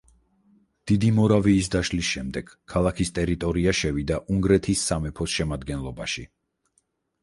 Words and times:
დიდი 0.91 1.11
მორავიის 1.19 1.69
დაშლის 1.75 2.09
შემდეგ 2.15 2.51
ქალაქის 2.75 3.15
ტერიტორია 3.21 3.77
შევიდა 3.83 4.21
უნგრეთის 4.37 4.91
სამეფოს 4.91 5.41
შემადგენლობაში. 5.41 6.31